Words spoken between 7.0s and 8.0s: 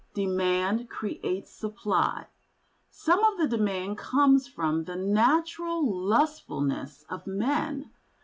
of men.